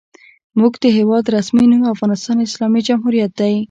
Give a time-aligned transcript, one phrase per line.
[0.53, 3.53] زموږ د هېواد رسمي نوم افغانستان اسلامي جمهوریت دی.